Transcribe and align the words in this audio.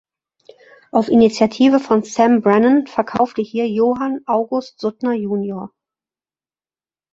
Auf 0.91 1.09
Initiative 1.09 1.79
von 1.79 2.01
Sam 2.01 2.41
Brannon 2.41 2.87
verkaufte 2.87 3.43
hier 3.43 3.69
Johann 3.69 4.21
August 4.25 4.79
Sutter 4.79 5.11
jun. 5.13 5.69